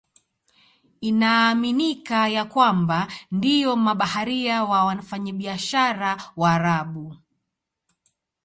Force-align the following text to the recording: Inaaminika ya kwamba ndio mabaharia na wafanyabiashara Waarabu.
Inaaminika 1.01 2.27
ya 2.27 2.45
kwamba 2.45 3.07
ndio 3.31 3.75
mabaharia 3.75 4.55
na 4.55 4.63
wafanyabiashara 4.63 6.31
Waarabu. 6.37 7.15